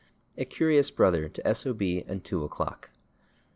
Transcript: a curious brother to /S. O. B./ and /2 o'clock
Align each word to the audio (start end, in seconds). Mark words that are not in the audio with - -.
a 0.35 0.45
curious 0.45 0.89
brother 0.89 1.29
to 1.29 1.43
/S. 1.43 1.63
O. 1.67 1.73
B./ 1.75 2.03
and 2.07 2.23
/2 2.23 2.43
o'clock 2.43 2.89